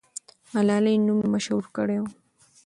ملالۍ 0.53 0.95
نوم 1.05 1.17
یې 1.23 1.27
مشهور 1.35 1.65
کړی 1.75 1.97
وو. 2.01 2.07